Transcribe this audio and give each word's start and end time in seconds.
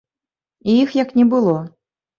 І 0.71 0.79
іх 0.87 0.97
як 1.03 1.15
не 1.21 1.29
было. 1.37 1.57